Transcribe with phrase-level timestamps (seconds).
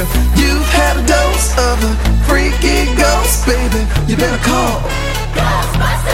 [0.00, 1.92] If you've had a dose of a
[2.24, 4.80] freaky ghost, baby, you better call.
[5.36, 6.09] Ghostbusters!